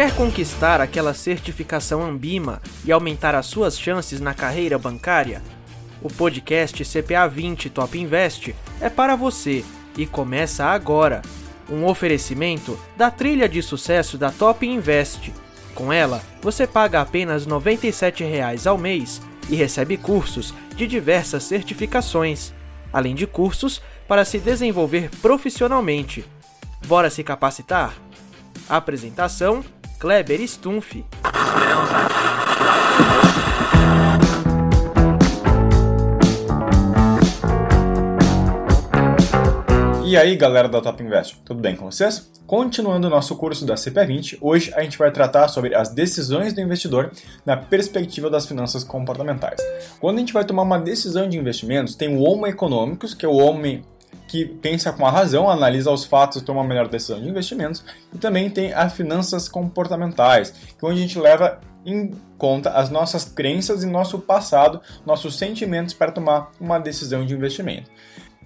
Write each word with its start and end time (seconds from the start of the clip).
Quer 0.00 0.16
conquistar 0.16 0.80
aquela 0.80 1.12
certificação 1.12 2.02
Ambima 2.02 2.62
e 2.86 2.90
aumentar 2.90 3.34
as 3.34 3.44
suas 3.44 3.78
chances 3.78 4.18
na 4.18 4.32
carreira 4.32 4.78
bancária? 4.78 5.42
O 6.00 6.08
podcast 6.08 6.82
CPA 6.86 7.28
20 7.28 7.68
Top 7.68 7.98
Invest 7.98 8.56
é 8.80 8.88
para 8.88 9.14
você 9.14 9.62
e 9.98 10.06
começa 10.06 10.64
agora. 10.64 11.20
Um 11.68 11.84
oferecimento 11.84 12.80
da 12.96 13.10
trilha 13.10 13.46
de 13.46 13.60
sucesso 13.60 14.16
da 14.16 14.30
Top 14.32 14.66
Invest. 14.66 15.34
Com 15.74 15.92
ela, 15.92 16.22
você 16.40 16.66
paga 16.66 17.02
apenas 17.02 17.44
R$ 17.44 17.52
97,00 17.52 18.66
ao 18.66 18.78
mês 18.78 19.20
e 19.50 19.54
recebe 19.54 19.98
cursos 19.98 20.54
de 20.74 20.86
diversas 20.86 21.42
certificações, 21.42 22.54
além 22.90 23.14
de 23.14 23.26
cursos 23.26 23.82
para 24.08 24.24
se 24.24 24.38
desenvolver 24.38 25.10
profissionalmente. 25.20 26.24
Bora 26.86 27.10
se 27.10 27.22
capacitar? 27.22 27.92
Apresentação: 28.70 29.64
Kleber 29.98 30.40
Stumpf. 30.46 31.04
E 40.06 40.16
aí 40.16 40.36
galera 40.36 40.68
da 40.68 40.80
Top 40.80 41.02
Invest, 41.02 41.40
tudo 41.44 41.60
bem 41.60 41.74
com 41.74 41.90
vocês? 41.90 42.30
Continuando 42.46 43.08
o 43.08 43.10
nosso 43.10 43.36
curso 43.36 43.64
da 43.64 43.74
CPA20, 43.74 44.38
hoje 44.40 44.72
a 44.74 44.82
gente 44.82 44.98
vai 44.98 45.10
tratar 45.10 45.46
sobre 45.48 45.74
as 45.74 45.88
decisões 45.88 46.52
do 46.52 46.60
investidor 46.60 47.12
na 47.46 47.56
perspectiva 47.56 48.30
das 48.30 48.46
finanças 48.46 48.84
comportamentais. 48.84 49.60
Quando 50.00 50.16
a 50.16 50.20
gente 50.20 50.32
vai 50.32 50.44
tomar 50.44 50.62
uma 50.62 50.78
decisão 50.78 51.28
de 51.28 51.38
investimentos, 51.38 51.94
tem 51.94 52.16
o 52.16 52.20
Homo 52.20 52.46
Econômicos, 52.46 53.14
que 53.14 53.24
é 53.24 53.28
o 53.28 53.36
homem 53.36 53.84
que 54.30 54.44
pensa 54.44 54.92
com 54.92 55.04
a 55.04 55.10
razão, 55.10 55.50
analisa 55.50 55.90
os 55.90 56.04
fatos 56.04 56.40
toma 56.40 56.60
a 56.60 56.64
melhor 56.64 56.86
decisão 56.86 57.20
de 57.20 57.28
investimentos, 57.28 57.84
e 58.14 58.18
também 58.18 58.48
tem 58.48 58.72
as 58.72 58.92
finanças 58.92 59.48
comportamentais, 59.48 60.50
que 60.50 60.84
é 60.84 60.88
onde 60.88 61.00
a 61.00 61.02
gente 61.02 61.18
leva 61.18 61.58
em 61.84 62.12
conta 62.38 62.70
as 62.70 62.90
nossas 62.90 63.24
crenças 63.24 63.82
e 63.82 63.86
nosso 63.86 64.20
passado, 64.20 64.80
nossos 65.04 65.36
sentimentos 65.36 65.94
para 65.94 66.12
tomar 66.12 66.52
uma 66.60 66.78
decisão 66.78 67.26
de 67.26 67.34
investimento. 67.34 67.90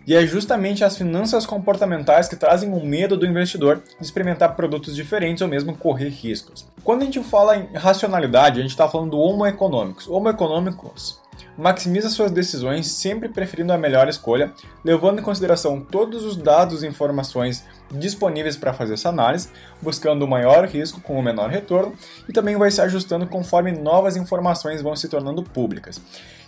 E 0.07 0.15
é 0.15 0.27
justamente 0.27 0.83
as 0.83 0.97
finanças 0.97 1.45
comportamentais 1.45 2.29
que 2.29 2.37
trazem 2.37 2.73
o 2.73 2.85
medo 2.85 3.15
do 3.15 3.27
investidor 3.27 3.83
de 3.99 4.05
experimentar 4.05 4.57
produtos 4.57 4.97
diferentes 4.97 5.43
ou 5.43 5.49
mesmo 5.49 5.77
correr 5.77 6.09
riscos. 6.09 6.67
Quando 6.83 7.03
a 7.03 7.05
gente 7.05 7.23
fala 7.23 7.57
em 7.57 7.69
racionalidade, 7.75 8.59
a 8.59 8.63
gente 8.63 8.71
está 8.71 8.89
falando 8.89 9.11
do 9.11 9.19
Homo 9.19 9.47
econômicos. 9.47 10.09
Homo 10.09 10.31
econômicos 10.31 11.23
maximiza 11.57 12.09
suas 12.09 12.31
decisões, 12.31 12.89
sempre 12.89 13.29
preferindo 13.29 13.73
a 13.73 13.79
melhor 13.79 14.09
escolha, 14.09 14.53
levando 14.85 15.21
em 15.21 15.23
consideração 15.23 15.81
todos 15.81 16.25
os 16.25 16.37
dados 16.37 16.83
e 16.83 16.87
informações 16.87 17.65
disponíveis 17.91 18.57
para 18.57 18.73
fazer 18.73 18.95
essa 18.95 19.09
análise, 19.09 19.49
buscando 19.81 20.25
o 20.25 20.29
maior 20.29 20.67
risco 20.67 21.01
com 21.01 21.19
o 21.19 21.23
menor 21.23 21.51
retorno 21.51 21.95
e 22.29 22.33
também 22.33 22.57
vai 22.57 22.71
se 22.71 22.81
ajustando 22.81 23.27
conforme 23.27 23.73
novas 23.73 24.17
informações 24.17 24.83
vão 24.83 24.97
se 24.97 25.09
tornando 25.09 25.43
públicas. 25.43 26.01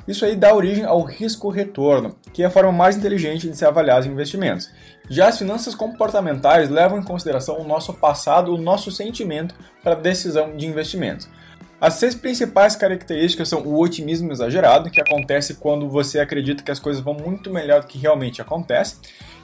Isso 0.06 0.24
aí 0.24 0.36
dá 0.36 0.54
origem 0.54 0.84
ao 0.84 1.02
risco-retorno, 1.02 2.14
que 2.32 2.42
é 2.42 2.46
a 2.46 2.50
forma 2.50 2.70
mais 2.70 2.96
inteligente 2.96 3.50
de 3.50 3.56
se 3.56 3.64
avaliar 3.64 3.98
os 3.98 4.06
investimentos. 4.06 4.70
Já 5.08 5.28
as 5.28 5.38
finanças 5.38 5.74
comportamentais 5.74 6.70
levam 6.70 6.98
em 6.98 7.02
consideração 7.02 7.60
o 7.60 7.66
nosso 7.66 7.92
passado, 7.92 8.54
o 8.54 8.58
nosso 8.58 8.92
sentimento 8.92 9.54
para 9.82 9.92
a 9.92 10.00
decisão 10.00 10.56
de 10.56 10.66
investimentos. 10.66 11.28
As 11.78 11.94
seis 11.94 12.14
principais 12.14 12.74
características 12.74 13.50
são 13.50 13.60
o 13.60 13.78
otimismo 13.78 14.32
exagerado, 14.32 14.90
que 14.90 15.00
acontece 15.00 15.54
quando 15.54 15.90
você 15.90 16.18
acredita 16.18 16.62
que 16.62 16.70
as 16.70 16.78
coisas 16.78 17.02
vão 17.02 17.12
muito 17.12 17.50
melhor 17.50 17.82
do 17.82 17.86
que 17.86 17.98
realmente 17.98 18.40
acontece. 18.40 18.96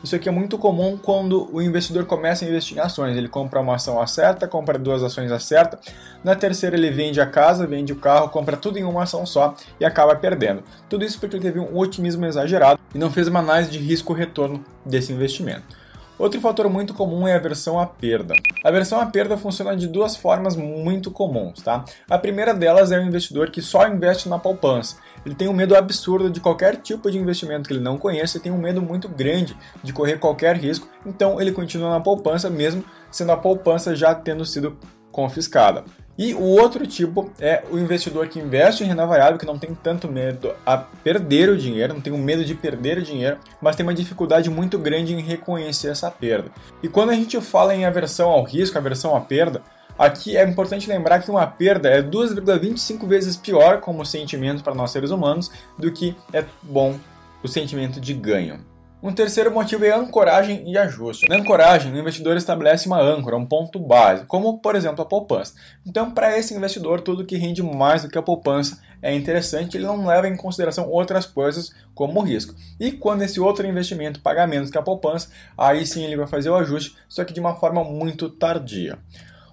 Isso 0.02 0.16
aqui 0.16 0.30
é 0.30 0.32
muito 0.32 0.56
comum 0.56 0.96
quando 0.96 1.54
o 1.54 1.60
investidor 1.60 2.06
começa 2.06 2.42
a 2.42 2.48
investir 2.48 2.78
em 2.78 2.80
ações. 2.80 3.18
Ele 3.18 3.28
compra 3.28 3.60
uma 3.60 3.74
ação 3.74 4.00
acerta, 4.00 4.48
compra 4.48 4.78
duas 4.78 5.02
ações 5.02 5.30
acerta, 5.30 5.78
na 6.24 6.34
terceira 6.34 6.74
ele 6.74 6.90
vende 6.90 7.20
a 7.20 7.26
casa, 7.26 7.66
vende 7.66 7.92
o 7.92 7.96
carro, 7.96 8.30
compra 8.30 8.56
tudo 8.56 8.78
em 8.78 8.82
uma 8.82 9.02
ação 9.02 9.26
só 9.26 9.54
e 9.78 9.84
acaba 9.84 10.16
perdendo. 10.16 10.64
Tudo 10.88 11.04
isso 11.04 11.20
porque 11.20 11.36
ele 11.36 11.44
teve 11.44 11.60
um 11.60 11.76
otimismo 11.76 12.24
exagerado 12.24 12.80
e 12.94 12.98
não 12.98 13.10
fez 13.10 13.28
uma 13.28 13.40
análise 13.40 13.70
de 13.70 13.78
risco-retorno 13.78 14.64
desse 14.86 15.12
investimento. 15.12 15.81
Outro 16.18 16.40
fator 16.40 16.68
muito 16.68 16.94
comum 16.94 17.26
é 17.26 17.32
a 17.32 17.36
aversão 17.36 17.80
à 17.80 17.86
perda. 17.86 18.34
A 18.64 18.68
aversão 18.68 19.00
à 19.00 19.06
perda 19.06 19.36
funciona 19.36 19.76
de 19.76 19.88
duas 19.88 20.14
formas 20.14 20.54
muito 20.54 21.10
comuns, 21.10 21.62
tá? 21.62 21.84
A 22.08 22.18
primeira 22.18 22.52
delas 22.54 22.92
é 22.92 22.98
o 22.98 23.02
investidor 23.02 23.50
que 23.50 23.62
só 23.62 23.88
investe 23.88 24.28
na 24.28 24.38
poupança. 24.38 24.96
Ele 25.24 25.34
tem 25.34 25.48
um 25.48 25.52
medo 25.52 25.74
absurdo 25.74 26.30
de 26.30 26.40
qualquer 26.40 26.76
tipo 26.76 27.10
de 27.10 27.18
investimento 27.18 27.66
que 27.66 27.74
ele 27.74 27.82
não 27.82 27.96
conheça 27.96 28.36
e 28.36 28.40
tem 28.40 28.52
um 28.52 28.58
medo 28.58 28.82
muito 28.82 29.08
grande 29.08 29.56
de 29.82 29.92
correr 29.92 30.18
qualquer 30.18 30.56
risco, 30.56 30.88
então 31.06 31.40
ele 31.40 31.52
continua 31.52 31.90
na 31.90 32.00
poupança 32.00 32.50
mesmo 32.50 32.84
sendo 33.10 33.32
a 33.32 33.36
poupança 33.36 33.94
já 33.94 34.14
tendo 34.14 34.44
sido 34.44 34.76
confiscada. 35.10 35.84
E 36.16 36.34
o 36.34 36.42
outro 36.42 36.86
tipo 36.86 37.32
é 37.40 37.64
o 37.70 37.78
investidor 37.78 38.28
que 38.28 38.38
investe 38.38 38.84
em 38.84 38.86
renda 38.86 39.06
variável, 39.06 39.38
que 39.38 39.46
não 39.46 39.58
tem 39.58 39.74
tanto 39.74 40.08
medo 40.08 40.54
a 40.64 40.76
perder 40.76 41.48
o 41.48 41.56
dinheiro, 41.56 41.94
não 41.94 42.00
tem 42.00 42.12
um 42.12 42.18
medo 42.18 42.44
de 42.44 42.54
perder 42.54 42.98
o 42.98 43.02
dinheiro, 43.02 43.38
mas 43.60 43.76
tem 43.76 43.84
uma 43.84 43.94
dificuldade 43.94 44.50
muito 44.50 44.78
grande 44.78 45.14
em 45.14 45.20
reconhecer 45.20 45.88
essa 45.88 46.10
perda. 46.10 46.50
E 46.82 46.88
quando 46.88 47.10
a 47.10 47.14
gente 47.14 47.40
fala 47.40 47.74
em 47.74 47.86
aversão 47.86 48.28
ao 48.28 48.44
risco, 48.44 48.76
aversão 48.76 49.16
à 49.16 49.20
perda, 49.20 49.62
aqui 49.98 50.36
é 50.36 50.46
importante 50.46 50.88
lembrar 50.88 51.20
que 51.20 51.30
uma 51.30 51.46
perda 51.46 51.88
é 51.88 52.02
2,25 52.02 53.08
vezes 53.08 53.36
pior 53.36 53.80
como 53.80 54.04
sentimento 54.04 54.62
para 54.62 54.74
nós 54.74 54.90
seres 54.90 55.10
humanos 55.10 55.50
do 55.78 55.90
que 55.90 56.14
é 56.32 56.44
bom 56.62 56.98
o 57.42 57.48
sentimento 57.48 57.98
de 57.98 58.12
ganho. 58.12 58.71
Um 59.02 59.12
terceiro 59.12 59.50
motivo 59.50 59.84
é 59.84 59.90
ancoragem 59.90 60.62
e 60.64 60.78
ajuste. 60.78 61.28
Na 61.28 61.34
ancoragem, 61.34 61.92
o 61.92 61.98
investidor 61.98 62.36
estabelece 62.36 62.86
uma 62.86 63.00
âncora, 63.00 63.36
um 63.36 63.44
ponto 63.44 63.80
base, 63.80 64.24
como 64.26 64.58
por 64.58 64.76
exemplo 64.76 65.02
a 65.02 65.04
poupança. 65.04 65.54
Então, 65.84 66.12
para 66.12 66.38
esse 66.38 66.54
investidor, 66.54 67.00
tudo 67.00 67.24
que 67.24 67.36
rende 67.36 67.64
mais 67.64 68.02
do 68.02 68.08
que 68.08 68.16
a 68.16 68.22
poupança 68.22 68.80
é 69.02 69.12
interessante, 69.12 69.76
ele 69.76 69.86
não 69.86 70.06
leva 70.06 70.28
em 70.28 70.36
consideração 70.36 70.88
outras 70.88 71.26
coisas 71.26 71.74
como 71.96 72.20
o 72.20 72.22
risco. 72.22 72.54
E 72.78 72.92
quando 72.92 73.22
esse 73.22 73.40
outro 73.40 73.66
investimento 73.66 74.20
paga 74.20 74.46
menos 74.46 74.70
que 74.70 74.78
a 74.78 74.82
poupança, 74.82 75.30
aí 75.58 75.84
sim 75.84 76.04
ele 76.04 76.16
vai 76.16 76.28
fazer 76.28 76.50
o 76.50 76.54
ajuste, 76.54 76.94
só 77.08 77.24
que 77.24 77.32
de 77.32 77.40
uma 77.40 77.56
forma 77.56 77.82
muito 77.82 78.28
tardia. 78.28 79.00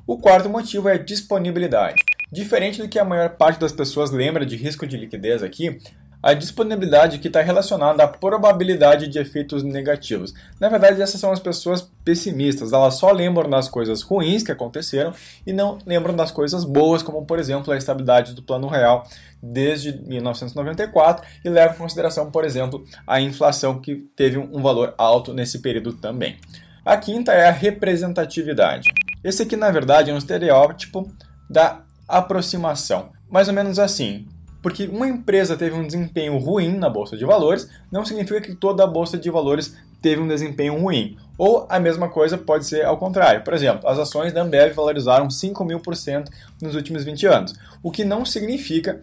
O 0.06 0.20
quarto 0.20 0.48
motivo 0.48 0.88
é 0.90 1.00
disponibilidade. 1.00 2.04
Diferente 2.32 2.80
do 2.80 2.88
que 2.88 3.00
a 3.00 3.04
maior 3.04 3.30
parte 3.32 3.60
das 3.60 3.72
pessoas 3.72 4.12
lembra 4.12 4.46
de 4.46 4.56
risco 4.56 4.86
de 4.86 4.96
liquidez 4.96 5.42
aqui, 5.42 5.80
a 6.22 6.34
disponibilidade 6.34 7.20
que 7.20 7.28
está 7.28 7.42
relacionada 7.42 8.04
à 8.04 8.08
probabilidade 8.08 9.08
de 9.08 9.20
efeitos 9.20 9.64
negativos. 9.64 10.34
Na 10.60 10.68
verdade, 10.68 11.02
essas 11.02 11.20
são 11.20 11.32
as 11.32 11.40
pessoas 11.40 11.90
pessimistas. 12.04 12.74
Elas 12.74 12.96
só 12.96 13.12
lembram 13.12 13.50
das 13.50 13.70
coisas 13.70 14.02
ruins 14.02 14.44
que 14.44 14.52
aconteceram 14.52 15.14
e 15.48 15.54
não 15.54 15.78
lembram 15.86 16.16
das 16.16 16.32
coisas 16.32 16.64
boas, 16.66 17.02
como 17.02 17.26
por 17.26 17.40
exemplo 17.40 17.72
a 17.72 17.78
estabilidade 17.78 18.34
do 18.34 18.44
plano 18.44 18.68
real 18.68 19.08
desde 19.42 19.94
1994 20.06 21.26
e 21.44 21.50
levam 21.50 21.76
em 21.76 21.80
consideração, 21.80 22.30
por 22.30 22.44
exemplo, 22.44 22.84
a 23.08 23.22
inflação 23.22 23.80
que 23.80 23.96
teve 24.16 24.38
um 24.38 24.62
valor 24.62 24.94
alto 24.98 25.34
nesse 25.34 25.60
período 25.60 25.94
também. 25.94 26.38
A 26.84 26.98
quinta 26.98 27.32
é 27.32 27.48
a 27.48 27.52
representatividade. 27.52 28.90
Esse 29.24 29.44
aqui, 29.44 29.56
na 29.56 29.70
verdade, 29.70 30.10
é 30.10 30.14
um 30.14 30.18
estereótipo 30.18 31.10
da 31.50 31.82
aproximação. 32.08 33.12
Mais 33.30 33.48
ou 33.48 33.54
menos 33.54 33.78
assim, 33.78 34.28
porque 34.62 34.88
uma 34.88 35.08
empresa 35.08 35.56
teve 35.56 35.76
um 35.76 35.86
desempenho 35.86 36.38
ruim 36.38 36.78
na 36.78 36.90
bolsa 36.90 37.16
de 37.16 37.26
valores, 37.26 37.70
não 37.92 38.06
significa 38.06 38.42
que 38.42 38.56
toda 38.56 38.84
a 38.84 38.88
bolsa 38.88 39.18
de 39.18 39.30
valores 39.30 39.76
teve 40.02 40.22
um 40.22 40.28
desempenho 40.28 40.80
ruim. 40.80 41.18
Ou 41.38 41.66
a 41.70 41.80
mesma 41.80 42.10
coisa 42.10 42.38
pode 42.38 42.66
ser 42.66 42.86
ao 42.86 42.98
contrário. 42.98 43.44
Por 43.44 43.54
exemplo, 43.54 43.88
as 43.88 43.98
ações 43.98 44.34
da 44.34 44.42
Ambev 44.42 44.74
valorizaram 44.74 45.30
5 45.30 45.64
mil 45.64 45.80
por 45.80 45.96
cento 45.96 46.32
nos 46.62 46.76
últimos 46.76 47.04
20 47.04 47.26
anos, 47.28 47.56
o 47.82 47.92
que 47.92 48.04
não 48.04 48.26
significa 48.26 49.00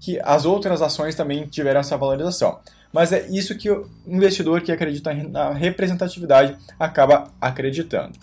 que 0.00 0.20
as 0.22 0.44
outras 0.44 0.82
ações 0.82 1.14
também 1.14 1.46
tiveram 1.46 1.80
essa 1.80 1.96
valorização. 1.96 2.58
Mas 2.92 3.12
é 3.12 3.26
isso 3.28 3.56
que 3.56 3.70
o 3.70 3.88
investidor 4.06 4.60
que 4.62 4.72
acredita 4.72 5.12
na 5.12 5.52
representatividade 5.52 6.56
acaba 6.78 7.30
acreditando. 7.40 8.18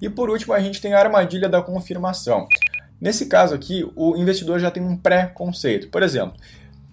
E 0.00 0.08
por 0.08 0.30
último, 0.30 0.52
a 0.52 0.60
gente 0.60 0.80
tem 0.80 0.92
a 0.92 1.00
armadilha 1.00 1.48
da 1.48 1.62
confirmação. 1.62 2.46
Nesse 3.04 3.26
caso 3.26 3.54
aqui, 3.54 3.86
o 3.94 4.16
investidor 4.16 4.58
já 4.58 4.70
tem 4.70 4.82
um 4.82 4.96
pré-conceito. 4.96 5.88
Por 5.88 6.02
exemplo, 6.02 6.32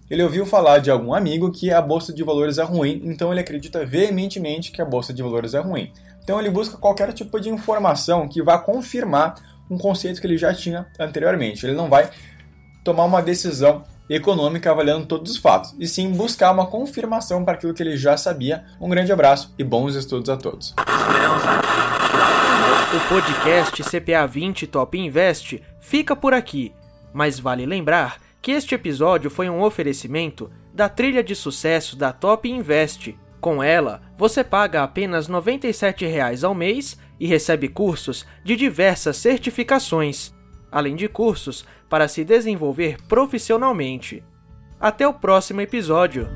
ele 0.10 0.22
ouviu 0.22 0.46
falar 0.46 0.80
de 0.80 0.92
algum 0.92 1.14
amigo 1.14 1.50
que 1.54 1.72
a 1.72 1.82
bolsa 1.82 2.12
de 2.12 2.22
valores 2.22 2.58
é 2.58 2.64
ruim, 2.64 3.02
então 3.06 3.32
ele 3.32 3.40
acredita 3.40 3.86
veementemente 3.86 4.74
que 4.74 4.82
a 4.82 4.86
bolsa 4.86 5.14
de 5.14 5.24
valores 5.24 5.54
é 5.54 5.60
ruim. 5.60 5.90
Então 6.22 6.38
ele 6.38 6.50
busca 6.50 6.76
qualquer 6.76 7.14
tipo 7.14 7.40
de 7.40 7.48
informação 7.48 8.28
que 8.28 8.44
vá 8.44 8.58
confirmar 8.58 9.36
um 9.70 9.78
conceito 9.78 10.20
que 10.20 10.28
ele 10.28 10.38
já 10.38 10.54
tinha 10.54 10.86
anteriormente. 11.00 11.66
Ele 11.66 11.78
não 11.78 11.88
vai 11.88 12.10
tomar 12.84 13.06
uma 13.06 13.22
decisão 13.22 13.86
econômica 14.10 14.70
avaliando 14.70 15.06
todos 15.06 15.32
os 15.32 15.38
fatos, 15.38 15.74
e 15.80 15.88
sim 15.88 16.12
buscar 16.12 16.52
uma 16.52 16.68
confirmação 16.68 17.46
para 17.46 17.54
aquilo 17.54 17.74
que 17.74 17.82
ele 17.82 17.96
já 17.96 18.18
sabia. 18.18 18.66
Um 18.82 18.90
grande 18.90 19.14
abraço 19.14 19.56
e 19.58 19.64
bons 19.64 19.96
estudos 19.96 20.30
a 20.30 20.36
todos. 20.36 20.76
O 22.94 23.08
podcast 23.08 23.82
CPA 23.84 24.28
20 24.28 24.68
Top 24.68 25.00
Invest 25.00 25.64
fica 25.80 26.14
por 26.14 26.34
aqui, 26.34 26.74
mas 27.14 27.40
vale 27.40 27.66
lembrar 27.66 28.18
que 28.42 28.52
este 28.52 28.76
episódio 28.76 29.30
foi 29.30 29.50
um 29.50 29.62
oferecimento 29.62 30.52
da 30.74 30.90
trilha 30.90 31.24
de 31.24 31.34
sucesso 31.34 31.96
da 31.96 32.12
Top 32.12 32.50
Invest. 32.50 33.18
Com 33.40 33.64
ela, 33.64 34.02
você 34.18 34.44
paga 34.44 34.84
apenas 34.84 35.28
R$ 35.28 35.36
97,00 35.36 36.44
ao 36.44 36.54
mês 36.54 36.98
e 37.18 37.26
recebe 37.26 37.70
cursos 37.70 38.26
de 38.44 38.58
diversas 38.58 39.16
certificações. 39.16 40.34
além 40.70 40.96
de 40.96 41.08
cursos 41.10 41.66
para 41.90 42.08
se 42.08 42.24
desenvolver 42.24 42.98
profissionalmente. 43.08 44.24
Até 44.80 45.06
o 45.06 45.14
próximo 45.14 45.60
episódio! 45.60 46.30